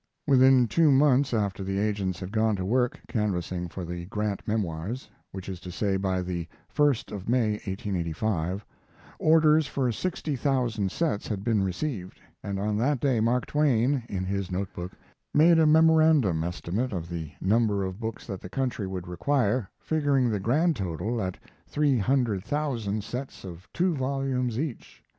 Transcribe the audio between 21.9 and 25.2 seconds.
hundred thousand sets of two volumes each.